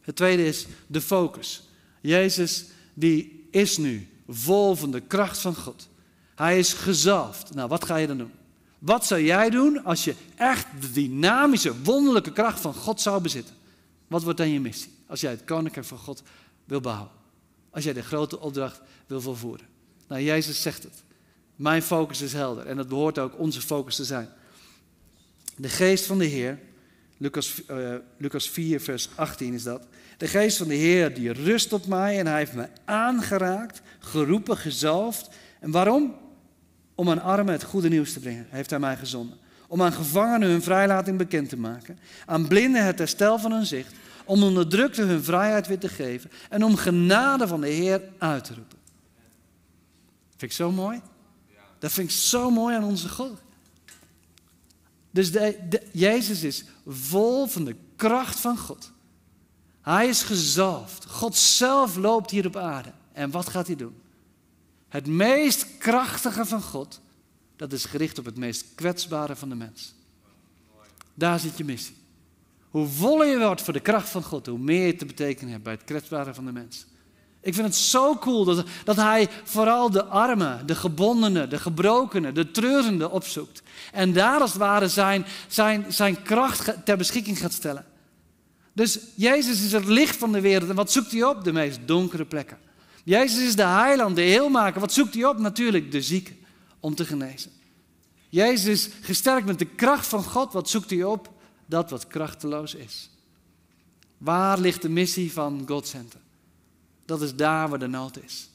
[0.00, 1.62] Het tweede is de focus.
[2.00, 2.64] Jezus,
[2.94, 5.88] die is nu vol van de kracht van God.
[6.34, 7.54] Hij is gezalfd.
[7.54, 8.32] Nou, wat ga je dan doen?
[8.78, 13.54] Wat zou jij doen als je echt de dynamische, wonderlijke kracht van God zou bezitten?
[14.06, 14.92] Wat wordt dan je missie?
[15.06, 16.22] Als jij het koninkrijk van God
[16.64, 17.10] wil bouwen.
[17.70, 19.66] Als jij de grote opdracht wil volvoeren.
[20.08, 21.02] Nou, Jezus zegt het.
[21.56, 24.28] Mijn focus is helder en dat behoort ook onze focus te zijn.
[25.56, 26.58] De geest van de Heer,
[27.16, 29.86] Lucas, uh, Lucas 4, vers 18 is dat.
[30.16, 34.56] De geest van de Heer die rust op mij en hij heeft mij aangeraakt, geroepen,
[34.56, 35.28] gezalfd.
[35.60, 36.14] En waarom?
[36.94, 39.38] Om aan armen het goede nieuws te brengen, heeft hij mij gezonden.
[39.68, 41.98] Om aan gevangenen hun vrijlating bekend te maken.
[42.26, 43.92] Aan blinden het herstel van hun zicht.
[44.24, 46.30] Om onderdrukten hun vrijheid weer te geven.
[46.48, 48.78] En om genade van de Heer uit te roepen.
[50.30, 51.00] Vind ik zo mooi?
[51.78, 53.42] Dat vind ik zo mooi aan onze God.
[55.14, 58.92] Dus de, Jezus is vol van de kracht van God.
[59.80, 61.04] Hij is gezalfd.
[61.04, 62.92] God zelf loopt hier op aarde.
[63.12, 63.94] En wat gaat hij doen?
[64.88, 67.00] Het meest krachtige van God,
[67.56, 69.94] dat is gericht op het meest kwetsbare van de mens.
[71.14, 71.96] Daar zit je missie.
[72.70, 75.64] Hoe voller je wordt voor de kracht van God, hoe meer je te betekenen hebt
[75.64, 76.86] bij het kwetsbare van de mens.
[77.44, 82.34] Ik vind het zo cool dat, dat hij vooral de armen, de gebondenen, de gebrokenen,
[82.34, 83.62] de treurenden opzoekt.
[83.92, 87.84] En daar als het ware zijn, zijn, zijn kracht ter beschikking gaat stellen.
[88.72, 90.70] Dus Jezus is het licht van de wereld.
[90.70, 91.44] En wat zoekt hij op?
[91.44, 92.58] De meest donkere plekken.
[93.04, 94.80] Jezus is de heiland, de heelmaker.
[94.80, 95.38] Wat zoekt hij op?
[95.38, 96.36] Natuurlijk de zieken,
[96.80, 97.50] om te genezen.
[98.28, 100.52] Jezus is gesterkt met de kracht van God.
[100.52, 101.30] Wat zoekt hij op?
[101.66, 103.10] Dat wat krachteloos is.
[104.18, 106.20] Waar ligt de missie van God Center?
[107.04, 108.48] Dat is daar waar de nood is.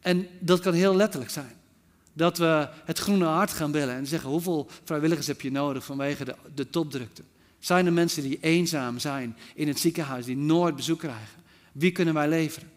[0.00, 1.54] En dat kan heel letterlijk zijn.
[2.12, 6.24] Dat we het Groene Hart gaan bellen en zeggen: hoeveel vrijwilligers heb je nodig vanwege
[6.24, 7.22] de, de topdrukte?
[7.58, 11.42] Zijn er mensen die eenzaam zijn in het ziekenhuis, die nooit bezoek krijgen?
[11.72, 12.70] Wie kunnen wij leveren?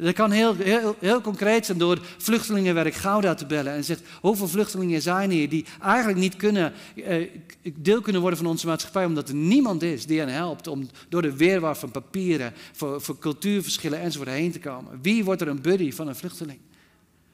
[0.00, 4.48] Dat kan heel, heel, heel concreet zijn door vluchtelingenwerk Gouda te bellen en zegt hoeveel
[4.48, 7.28] vluchtelingen zijn hier die eigenlijk niet kunnen, eh,
[7.74, 11.22] deel kunnen worden van onze maatschappij omdat er niemand is die hen helpt om door
[11.22, 14.98] de weerwar van papieren, voor, voor cultuurverschillen enzovoort heen te komen.
[15.02, 16.58] Wie wordt er een buddy van een vluchteling?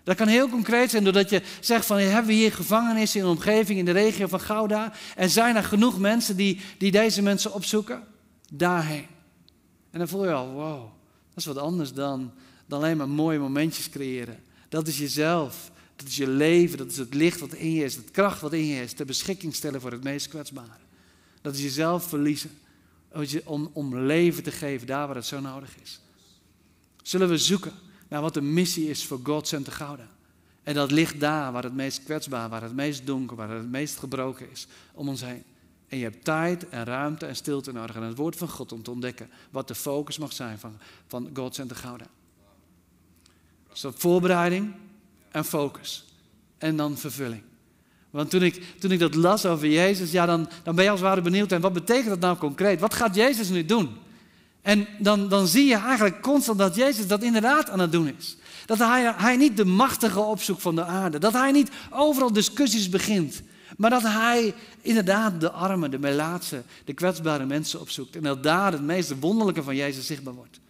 [0.04, 3.32] Dat kan heel concreet zijn doordat je zegt van hebben we hier gevangenissen in de
[3.32, 7.54] omgeving in de regio van Gouda en zijn er genoeg mensen die, die deze mensen
[7.54, 8.02] opzoeken?
[8.52, 9.06] Daarheen.
[9.90, 12.32] En dan voel je al, wow, dat is wat anders dan
[12.66, 14.42] dan alleen maar mooie momentjes creëren.
[14.68, 15.70] Dat is jezelf.
[15.96, 16.78] Dat is je leven.
[16.78, 17.94] Dat is het licht wat in je is.
[17.94, 18.92] Het kracht wat in je is.
[18.92, 20.84] Ter beschikking stellen voor het meest kwetsbare.
[21.40, 22.50] Dat is jezelf verliezen.
[23.44, 26.00] Om, om leven te geven daar waar het zo nodig is.
[27.02, 27.72] Zullen we zoeken
[28.08, 30.08] naar wat de missie is voor God Center Gouda?
[30.62, 33.98] En dat ligt daar waar het meest kwetsbaar, waar het meest donker, waar het meest
[33.98, 35.42] gebroken is om ons heen.
[35.88, 38.82] En je hebt tijd en ruimte en stilte nodig en het woord van God om
[38.82, 42.06] te ontdekken wat de focus mag zijn van, van God Center Gouda.
[43.80, 44.72] Dus voorbereiding
[45.30, 46.04] en focus.
[46.58, 47.42] En dan vervulling.
[48.10, 51.00] Want toen ik, toen ik dat las over Jezus, ja, dan, dan ben je als
[51.00, 51.52] het ware benieuwd.
[51.52, 52.80] En wat betekent dat nou concreet?
[52.80, 53.96] Wat gaat Jezus nu doen?
[54.62, 58.36] En dan, dan zie je eigenlijk constant dat Jezus dat inderdaad aan het doen is.
[58.66, 61.18] Dat hij, hij niet de machtige opzoekt van de aarde.
[61.18, 63.42] Dat hij niet overal discussies begint.
[63.76, 68.16] Maar dat hij inderdaad de armen, de melaatse, de kwetsbare mensen opzoekt.
[68.16, 70.60] En dat daar het meest wonderlijke van Jezus zichtbaar wordt.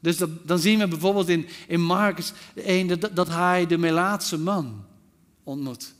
[0.00, 4.84] Dus dan zien we bijvoorbeeld in, in Marcus 1 dat, dat hij de melaatse man
[5.44, 5.94] ontmoet.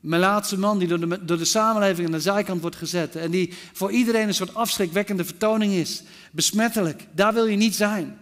[0.00, 3.16] Melaatse man die door de, door de samenleving aan de zijkant wordt gezet.
[3.16, 6.02] En die voor iedereen een soort afschrikwekkende vertoning is.
[6.30, 7.06] Besmettelijk.
[7.14, 8.18] Daar wil je niet zijn.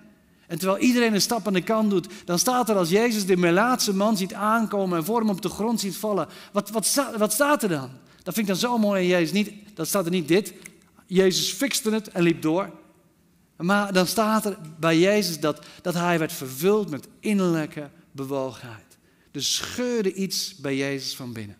[0.47, 3.37] En terwijl iedereen een stap aan de kant doet, dan staat er als Jezus de
[3.37, 6.29] melaatse man ziet aankomen en voor hem op de grond ziet vallen.
[6.53, 7.91] Wat, wat, wat staat er dan?
[8.23, 9.33] Dat vind ik dan zo mooi in Jezus.
[9.33, 10.53] Niet, dat staat er niet dit.
[11.07, 12.71] Jezus fixte het en liep door.
[13.59, 18.97] Maar dan staat er bij Jezus dat, dat hij werd vervuld met innerlijke bewogenheid.
[19.31, 21.57] Dus scheurde iets bij Jezus van binnen.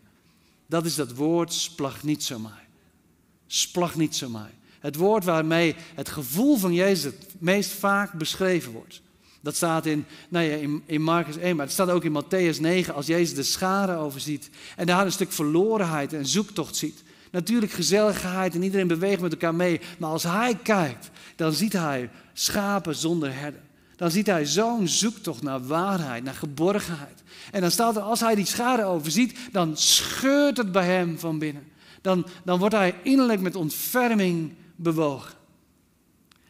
[0.65, 2.67] Dat is dat woord splag niet zo mij.
[3.47, 4.51] Splag niet zo mij.
[4.79, 9.01] Het woord waarmee het gevoel van Jezus het meest vaak beschreven wordt.
[9.41, 12.59] Dat staat in, nou ja, in, in Marcus 1, maar het staat ook in Matthäus
[12.59, 14.49] 9, als Jezus de scharen overziet.
[14.75, 17.03] En daar een stuk verlorenheid en zoektocht ziet.
[17.31, 19.81] Natuurlijk gezelligheid en iedereen beweegt met elkaar mee.
[19.97, 21.09] Maar als hij kijkt,
[21.39, 23.61] dan ziet hij schapen zonder herder.
[23.95, 27.23] Dan ziet hij zo'n zoektocht naar waarheid, naar geborgenheid.
[27.51, 31.39] En dan staat er, als hij die schade overziet, dan scheurt het bij hem van
[31.39, 31.67] binnen.
[32.01, 35.33] Dan, dan wordt hij innerlijk met ontferming bewogen.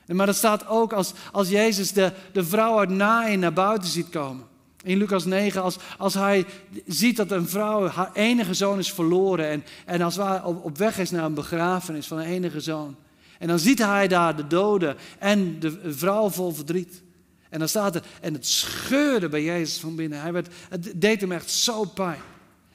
[0.06, 4.10] Maar dat staat ook als, als Jezus de, de vrouw uit Nain naar buiten ziet
[4.10, 4.46] komen.
[4.84, 6.46] In Lucas 9, als, als hij
[6.86, 10.78] ziet dat een vrouw haar enige zoon is verloren en, en als hij op, op
[10.78, 12.96] weg is naar een begrafenis van een enige zoon.
[13.40, 17.02] En dan ziet hij daar de doden en de vrouw vol verdriet.
[17.50, 20.22] En dan staat er, en het scheurde bij Jezus van binnen.
[20.22, 22.22] Hij werd, het deed hem echt zo pijn.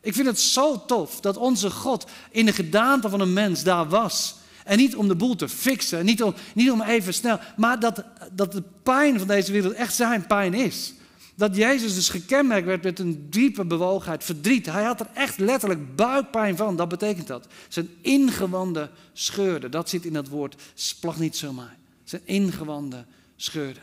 [0.01, 3.89] Ik vind het zo tof dat onze God in de gedaante van een mens daar
[3.89, 4.37] was.
[4.65, 8.05] En niet om de boel te fixen, niet om, niet om even snel, maar dat,
[8.33, 10.95] dat de pijn van deze wereld echt zijn pijn is.
[11.35, 14.67] Dat Jezus dus gekenmerkt werd met een diepe bewogenheid, verdriet.
[14.67, 17.47] Hij had er echt letterlijk buikpijn van, dat betekent dat.
[17.69, 21.77] Zijn ingewanden scheurde, dat zit in dat woord, splag niet zomaar.
[22.05, 23.81] Zijn ingewanden scheurde.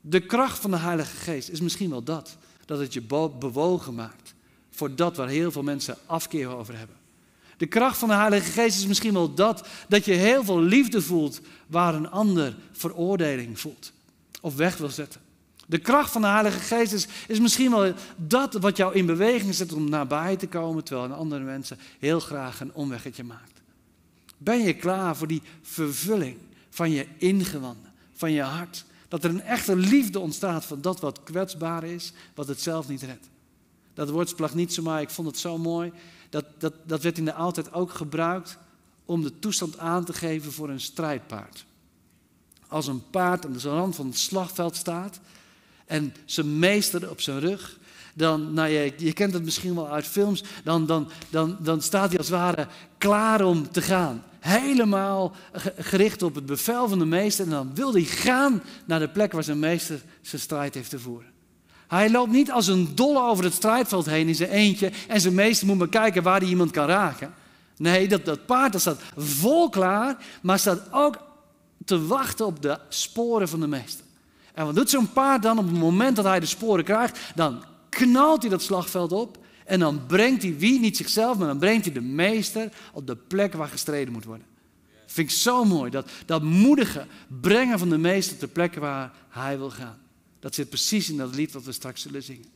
[0.00, 3.02] De kracht van de Heilige Geest is misschien wel dat, dat het je
[3.38, 4.34] bewogen maakt
[4.76, 6.96] voor dat waar heel veel mensen afkeer over hebben.
[7.56, 11.02] De kracht van de Heilige Geest is misschien wel dat, dat je heel veel liefde
[11.02, 13.92] voelt waar een ander veroordeling voelt
[14.40, 15.20] of weg wil zetten.
[15.66, 19.54] De kracht van de Heilige Geest is, is misschien wel dat wat jou in beweging
[19.54, 23.60] zet om nabij te komen, terwijl andere mensen heel graag een omweggetje maakt.
[24.38, 26.36] Ben je klaar voor die vervulling
[26.70, 28.84] van je ingewanden, van je hart?
[29.08, 33.02] Dat er een echte liefde ontstaat van dat wat kwetsbaar is, wat het zelf niet
[33.02, 33.28] redt.
[33.94, 35.92] Dat woord splag niet zo maar, ik vond het zo mooi.
[36.30, 38.58] Dat, dat, dat werd in de oudheid ook gebruikt
[39.04, 41.64] om de toestand aan te geven voor een strijdpaard.
[42.68, 45.20] Als een paard aan de rand van het slagveld staat
[45.86, 47.78] en zijn meester op zijn rug,
[48.14, 52.08] dan, nou je, je kent het misschien wel uit films, dan, dan, dan, dan staat
[52.08, 52.66] hij als het ware
[52.98, 54.22] klaar om te gaan.
[54.40, 55.32] Helemaal
[55.78, 59.32] gericht op het bevel van de meester en dan wil hij gaan naar de plek
[59.32, 61.34] waar zijn meester zijn strijd heeft te voeren.
[61.86, 65.34] Hij loopt niet als een dolle over het strijdveld heen in zijn eentje en zijn
[65.34, 67.34] meester moet maar kijken waar hij iemand kan raken.
[67.76, 71.18] Nee, dat, dat paard dat staat vol klaar, maar staat ook
[71.84, 74.04] te wachten op de sporen van de meester.
[74.56, 77.18] En wat doet zo'n paard dan op het moment dat hij de sporen krijgt?
[77.34, 81.58] Dan knalt hij dat slagveld op en dan brengt hij wie, niet zichzelf, maar dan
[81.58, 84.46] brengt hij de meester op de plek waar gestreden moet worden.
[85.06, 87.06] Vind ik zo mooi, dat, dat moedige
[87.40, 89.98] brengen van de meester op de plek waar hij wil gaan.
[90.38, 92.48] Dat zit precies in dat lied wat we straks zullen zingen.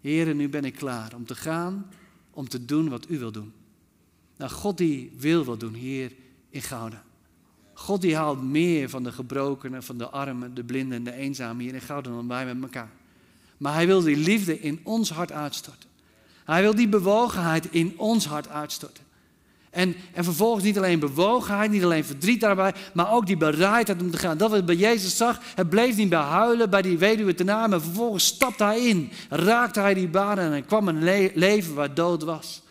[0.00, 1.90] Heren, nu ben ik klaar om te gaan,
[2.30, 3.52] om te doen wat u wil doen.
[4.36, 6.12] Nou, God die wil wat doen hier
[6.50, 7.04] in Gouda.
[7.80, 11.64] God die haalt meer van de gebrokenen, van de armen, de blinden en de eenzamen
[11.64, 12.90] hier in Gouda dan wij met elkaar.
[13.56, 15.88] Maar hij wil die liefde in ons hart uitstorten.
[16.44, 19.04] Hij wil die bewogenheid in ons hart uitstorten.
[19.70, 24.10] En, en vervolgens niet alleen bewogenheid, niet alleen verdriet daarbij, maar ook die bereidheid om
[24.10, 24.38] te gaan.
[24.38, 27.70] Dat wat bij Jezus zag, het bleef niet bij huilen bij die weduwe te naam.
[27.70, 32.62] Vervolgens stapte hij in, raakte hij die baden en kwam een leven waar dood was.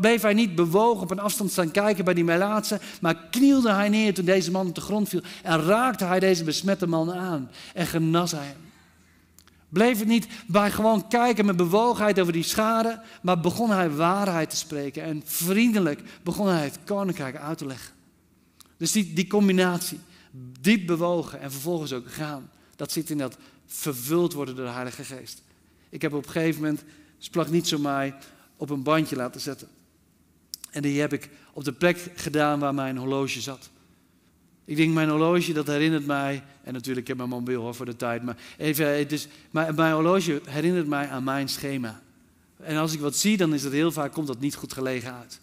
[0.00, 3.88] Bleef hij niet bewogen op een afstand staan kijken bij die Melaatse, maar knielde hij
[3.88, 7.50] neer toen deze man op de grond viel en raakte hij deze besmette man aan
[7.74, 8.68] en genas hij hem.
[9.68, 14.50] Bleef het niet bij gewoon kijken met bewogenheid over die schade, maar begon hij waarheid
[14.50, 17.94] te spreken en vriendelijk begon hij het koninkrijk uit te leggen.
[18.76, 19.98] Dus die, die combinatie,
[20.60, 25.04] diep bewogen en vervolgens ook gaan, dat zit in dat vervuld worden door de Heilige
[25.04, 25.42] Geest.
[25.88, 26.82] Ik heb op een gegeven moment,
[27.18, 28.14] sprak niet zo mij,
[28.60, 29.68] op een bandje laten zetten.
[30.70, 33.70] En die heb ik op de plek gedaan waar mijn horloge zat.
[34.64, 37.96] Ik denk, mijn horloge, dat herinnert mij, en natuurlijk ik heb mijn mobiel voor de
[37.96, 39.06] tijd, maar even,
[39.50, 42.02] mijn, mijn horloge herinnert mij aan mijn schema.
[42.56, 45.14] En als ik wat zie, dan is het heel vaak, komt dat niet goed gelegen
[45.14, 45.40] uit.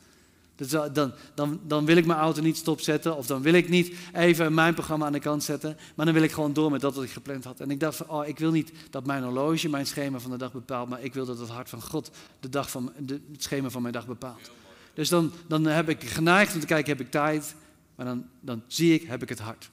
[0.58, 3.96] Dus dan, dan, dan wil ik mijn auto niet stopzetten, of dan wil ik niet
[4.14, 6.96] even mijn programma aan de kant zetten, maar dan wil ik gewoon door met dat
[6.96, 7.60] wat ik gepland had.
[7.60, 10.38] En ik dacht van, oh, ik wil niet dat mijn horloge mijn schema van de
[10.38, 13.44] dag bepaalt, maar ik wil dat het hart van God de dag van, de, het
[13.44, 14.52] schema van mijn dag bepaalt.
[14.94, 17.56] Dus dan, dan heb ik geneigd om te kijken, heb ik tijd?
[17.96, 19.70] Maar dan, dan zie ik, heb ik het hart.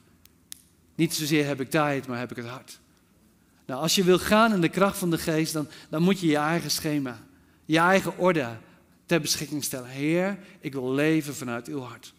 [0.94, 2.78] Niet zozeer heb ik tijd, maar heb ik het hart.
[3.66, 6.26] Nou, als je wil gaan in de kracht van de geest, dan, dan moet je
[6.26, 7.18] je eigen schema,
[7.64, 8.48] je eigen orde
[9.06, 9.88] ter beschikking stellen.
[9.88, 12.14] Heer, ik wil leven vanuit uw hart.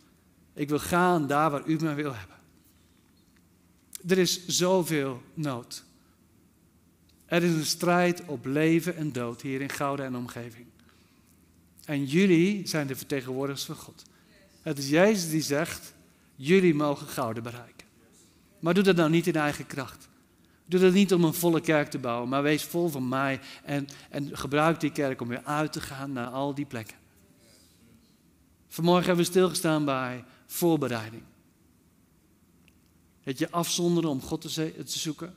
[0.54, 2.36] Ik wil gaan daar waar u mij wil hebben.
[4.08, 5.84] Er is zoveel nood.
[7.26, 10.66] Er is een strijd op leven en dood hier in Gouden en omgeving.
[11.86, 14.04] En jullie zijn de vertegenwoordigers van God.
[14.62, 15.94] Het is Jezus die zegt,
[16.36, 17.88] jullie mogen gouden bereiken.
[18.60, 20.08] Maar doe dat nou niet in eigen kracht.
[20.66, 23.88] Doe dat niet om een volle kerk te bouwen, maar wees vol van mij en,
[24.10, 26.98] en gebruik die kerk om weer uit te gaan naar al die plekken.
[28.68, 31.24] Vanmorgen hebben we stilgestaan bij voorbereiding.
[33.22, 35.36] Het je afzonderen om God te, te zoeken.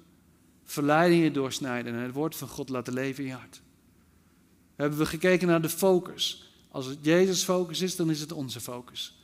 [0.64, 3.60] Verleidingen doorsnijden en het woord van God laten leven in je hart.
[4.76, 6.52] Hebben we gekeken naar de focus.
[6.70, 9.18] Als het Jezus' focus is, dan is het onze focus.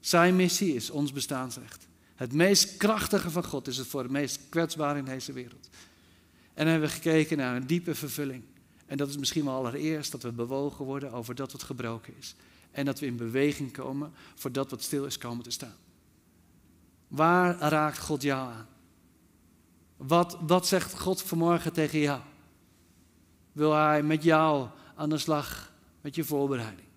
[0.00, 1.88] Zijn missie is ons bestaansrecht.
[2.22, 5.68] Het meest krachtige van God is het voor het meest kwetsbare in deze wereld.
[6.54, 8.42] En dan hebben we gekeken naar een diepe vervulling.
[8.86, 12.34] En dat is misschien wel allereerst dat we bewogen worden over dat wat gebroken is.
[12.70, 15.74] En dat we in beweging komen voor dat wat stil is komen te staan.
[17.08, 18.66] Waar raakt God jou aan?
[19.96, 22.20] Wat, wat zegt God vanmorgen tegen jou?
[23.52, 26.88] Wil Hij met jou aan de slag met je voorbereiding?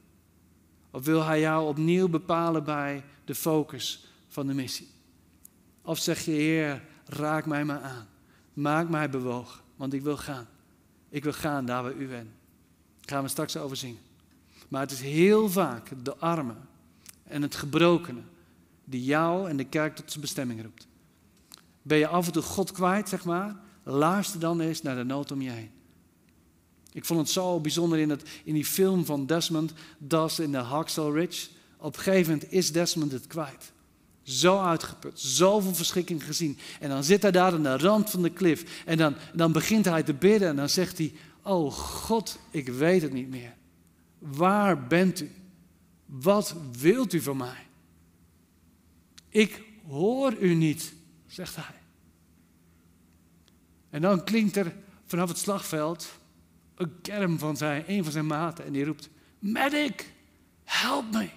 [0.91, 4.93] Of wil Hij jou opnieuw bepalen bij de focus van de missie?
[5.85, 8.07] Of zeg je, Heer, raak mij maar aan.
[8.53, 10.47] Maak mij bewogen, want ik wil gaan.
[11.09, 12.29] Ik wil gaan daar waar u bent.
[12.99, 14.01] Daar gaan we straks over zingen.
[14.67, 16.67] Maar het is heel vaak de armen
[17.23, 18.21] en het gebrokene
[18.85, 20.87] die jou en de kerk tot zijn bestemming roept.
[21.81, 23.55] Ben je af en toe God kwijt, zeg maar?
[23.83, 25.71] Luister dan eens naar de nood om je heen.
[26.91, 30.57] Ik vond het zo bijzonder in, het, in die film van Desmond, Das in de
[30.57, 31.47] Hacksaw Ridge.
[31.77, 33.73] Op gegeven is Desmond het kwijt.
[34.25, 36.57] Zo uitgeput, zoveel verschrikking gezien.
[36.79, 38.83] En dan zit hij daar aan de rand van de klif.
[38.85, 43.01] En dan, dan begint hij te bidden en dan zegt hij: Oh God, ik weet
[43.01, 43.53] het niet meer.
[44.19, 45.31] Waar bent u?
[46.05, 47.67] Wat wilt u van mij?
[49.29, 50.93] Ik hoor u niet,
[51.27, 51.75] zegt hij.
[53.89, 56.19] En dan klinkt er vanaf het slagveld
[56.75, 59.09] een kerm van zijn, een van zijn maten en die roept:
[59.39, 60.13] Medic,
[60.63, 61.29] help me.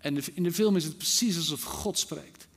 [0.00, 2.48] En in de film is het precies alsof God spreekt.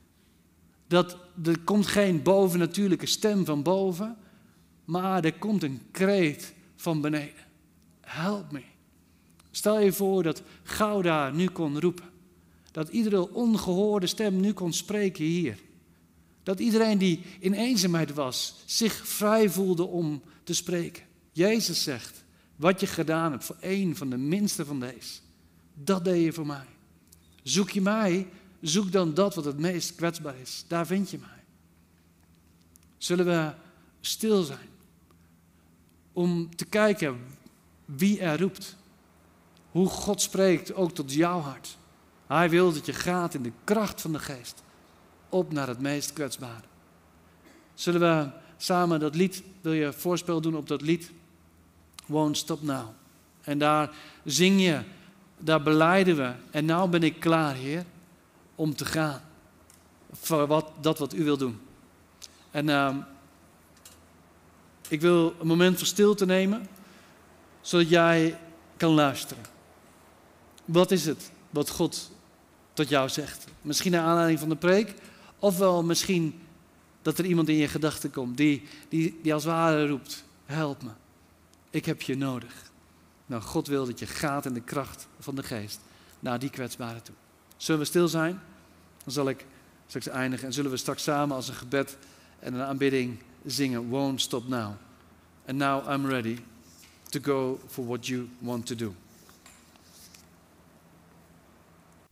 [0.87, 4.17] Dat er komt geen bovennatuurlijke stem van boven,
[4.85, 7.45] maar er komt een kreet van beneden.
[8.01, 8.61] Help me.
[9.51, 12.09] Stel je voor dat Gouda nu kon roepen.
[12.71, 15.57] Dat iedere ongehoorde stem nu kon spreken hier.
[16.43, 21.03] Dat iedereen die in eenzaamheid was, zich vrij voelde om te spreken.
[21.31, 22.23] Jezus zegt,
[22.55, 25.19] wat je gedaan hebt voor één van de minste van deze,
[25.73, 26.65] dat deed je voor mij.
[27.43, 28.27] Zoek je mij,
[28.61, 30.65] zoek dan dat wat het meest kwetsbaar is.
[30.67, 31.43] Daar vind je mij.
[32.97, 33.51] Zullen we
[34.01, 34.69] stil zijn
[36.13, 37.19] om te kijken
[37.85, 38.75] wie er roept.
[39.71, 41.77] Hoe God spreekt ook tot jouw hart.
[42.27, 44.63] Hij wil dat je gaat in de kracht van de geest.
[45.29, 46.63] Op naar het meest kwetsbare.
[47.73, 51.11] Zullen we samen dat lied, wil je voorspel doen op dat lied?
[52.05, 52.87] Won't Stop Now.
[53.41, 53.91] En daar
[54.23, 54.81] zing je
[55.43, 56.31] daar beleiden we.
[56.51, 57.85] En nou ben ik klaar, Heer,
[58.55, 59.21] om te gaan.
[60.11, 61.59] Voor wat, dat wat u wil doen.
[62.51, 62.95] En uh,
[64.87, 66.67] ik wil een moment van stilte nemen,
[67.61, 68.39] zodat jij
[68.77, 69.43] kan luisteren.
[70.65, 72.11] Wat is het wat God
[72.73, 73.45] tot jou zegt?
[73.61, 74.93] Misschien naar aanleiding van de preek,
[75.39, 76.41] ofwel misschien
[77.01, 80.89] dat er iemand in je gedachten komt die, die, die als ware roept: Help me,
[81.69, 82.71] ik heb je nodig.
[83.25, 85.79] Nou, God wil dat je gaat in de kracht van de geest
[86.19, 87.15] naar die kwetsbare toe.
[87.57, 88.41] Zullen we stil zijn?
[89.03, 89.45] Dan zal ik
[89.87, 91.97] straks eindigen en zullen we straks samen als een gebed
[92.39, 94.71] en een aanbidding zingen Won't Stop Now.
[95.47, 96.37] And now I'm ready
[97.09, 98.93] to go for what you want to do.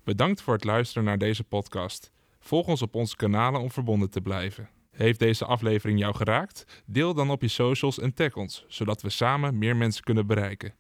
[0.04, 2.12] Bedankt voor het luisteren naar deze podcast.
[2.40, 4.70] Volg ons op onze kanalen om verbonden te blijven.
[4.92, 6.84] Heeft deze aflevering jou geraakt?
[6.86, 10.74] Deel dan op je socials en tag ons, zodat we samen meer mensen kunnen bereiken.